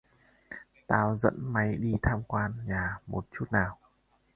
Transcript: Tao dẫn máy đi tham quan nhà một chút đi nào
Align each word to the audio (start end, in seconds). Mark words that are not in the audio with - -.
Tao 0.87 1.15
dẫn 1.17 1.33
máy 1.53 1.75
đi 1.75 1.95
tham 2.01 2.23
quan 2.27 2.53
nhà 2.65 2.97
một 3.07 3.23
chút 3.31 3.45
đi 3.45 3.55
nào 3.55 3.77